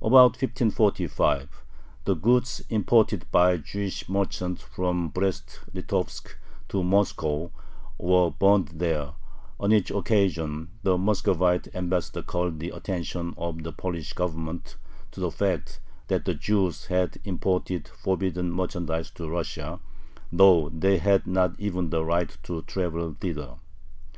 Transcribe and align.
About 0.00 0.40
1545 0.40 1.62
the 2.06 2.14
goods 2.14 2.62
imported 2.70 3.30
by 3.30 3.58
Jewish 3.58 4.08
merchants 4.08 4.62
from 4.62 5.08
Brest 5.10 5.60
Litovsk 5.74 6.34
to 6.70 6.82
Moscow 6.82 7.50
were 7.98 8.30
burned 8.30 8.68
there, 8.68 9.12
on 9.60 9.72
which 9.72 9.90
occasion 9.90 10.70
the 10.82 10.96
Muscovite 10.96 11.68
ambassador 11.74 12.22
called 12.22 12.58
the 12.58 12.70
attention 12.70 13.34
of 13.36 13.64
the 13.64 13.72
Polish 13.72 14.14
Government 14.14 14.76
to 15.10 15.20
the 15.20 15.30
fact 15.30 15.78
that 16.08 16.24
the 16.24 16.32
Jews 16.34 16.86
had 16.86 17.18
imported 17.24 17.86
forbidden 17.86 18.50
merchandise 18.52 19.10
to 19.10 19.28
Russia, 19.28 19.78
though 20.32 20.70
they 20.70 20.96
had 20.96 21.26
not 21.26 21.54
even 21.60 21.90
the 21.90 22.02
right 22.02 22.34
to 22.44 22.62
travel 22.62 23.14
thither. 23.20 23.56